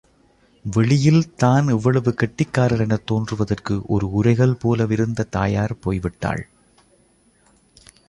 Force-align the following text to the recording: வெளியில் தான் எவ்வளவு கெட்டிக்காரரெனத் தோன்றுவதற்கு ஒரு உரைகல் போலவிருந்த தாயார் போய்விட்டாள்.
வெளியில் 0.65 1.35
தான் 1.35 1.67
எவ்வளவு 1.67 2.15
கெட்டிக்காரரெனத் 2.21 3.05
தோன்றுவதற்கு 3.05 3.81
ஒரு 3.87 4.07
உரைகல் 4.11 4.57
போலவிருந்த 4.63 5.29
தாயார் 5.29 5.79
போய்விட்டாள். 5.85 6.43